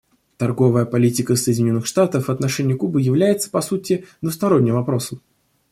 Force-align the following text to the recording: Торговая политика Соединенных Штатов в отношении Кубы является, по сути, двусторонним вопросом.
Торговая 0.39 0.85
политика 0.85 1.35
Соединенных 1.35 1.85
Штатов 1.85 2.25
в 2.25 2.31
отношении 2.31 2.73
Кубы 2.73 3.03
является, 3.03 3.51
по 3.51 3.61
сути, 3.61 4.07
двусторонним 4.23 4.73
вопросом. 4.73 5.21